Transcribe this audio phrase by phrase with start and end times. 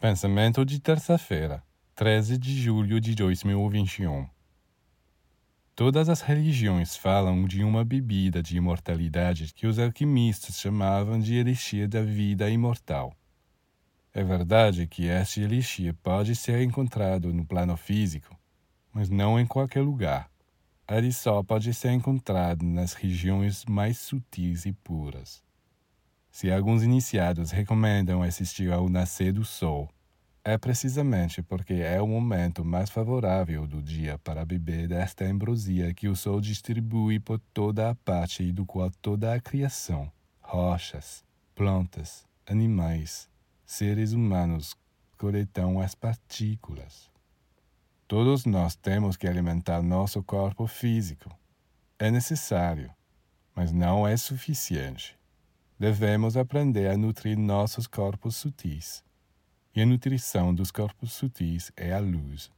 [0.00, 1.60] Pensamento de terça-feira,
[1.96, 4.28] 13 de julho de 2021.
[5.74, 11.88] Todas as religiões falam de uma bebida de imortalidade que os alquimistas chamavam de elixir
[11.88, 13.12] da vida imortal.
[14.14, 18.38] É verdade que este elixir pode ser encontrado no plano físico,
[18.92, 20.30] mas não em qualquer lugar.
[20.88, 25.47] Ele só pode ser encontrado nas regiões mais sutis e puras.
[26.38, 29.88] Se alguns iniciados recomendam assistir ao nascer do sol,
[30.44, 36.06] é precisamente porque é o momento mais favorável do dia para beber desta ambrosia que
[36.06, 41.24] o sol distribui por toda a parte e do qual toda a criação, rochas,
[41.56, 43.28] plantas, animais,
[43.66, 44.76] seres humanos
[45.16, 47.10] coletam as partículas.
[48.06, 51.36] Todos nós temos que alimentar nosso corpo físico.
[51.98, 52.92] É necessário,
[53.56, 55.17] mas não é suficiente
[55.78, 59.04] devemos aprender a nutrir nossos corpos sutis.
[59.74, 62.50] E a nutrição dos corpos sutis é a luz.